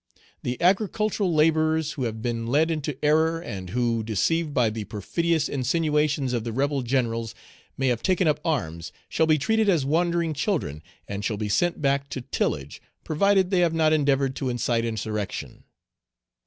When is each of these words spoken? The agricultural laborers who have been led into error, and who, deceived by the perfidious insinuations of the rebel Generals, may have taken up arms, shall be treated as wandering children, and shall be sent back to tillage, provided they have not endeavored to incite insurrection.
The 0.41 0.59
agricultural 0.59 1.31
laborers 1.31 1.91
who 1.91 2.05
have 2.05 2.23
been 2.23 2.47
led 2.47 2.71
into 2.71 2.97
error, 3.05 3.39
and 3.39 3.69
who, 3.69 4.01
deceived 4.01 4.51
by 4.51 4.71
the 4.71 4.85
perfidious 4.85 5.47
insinuations 5.47 6.33
of 6.33 6.43
the 6.43 6.51
rebel 6.51 6.81
Generals, 6.81 7.35
may 7.77 7.85
have 7.89 8.01
taken 8.01 8.27
up 8.27 8.39
arms, 8.43 8.91
shall 9.09 9.27
be 9.27 9.37
treated 9.37 9.69
as 9.69 9.85
wandering 9.85 10.33
children, 10.33 10.81
and 11.07 11.23
shall 11.23 11.37
be 11.37 11.49
sent 11.49 11.83
back 11.83 12.09
to 12.09 12.21
tillage, 12.21 12.81
provided 13.03 13.51
they 13.51 13.59
have 13.59 13.75
not 13.75 13.93
endeavored 13.93 14.35
to 14.37 14.49
incite 14.49 14.85
insurrection. 14.85 15.65